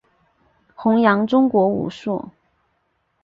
[0.73, 2.31] 宏杨中国武术。